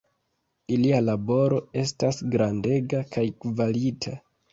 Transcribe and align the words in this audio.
Ilia 0.77 1.01
laboro 1.09 1.59
estas 1.81 2.21
grandega 2.37 3.03
kaj 3.13 3.27
kvalita. 3.45 4.15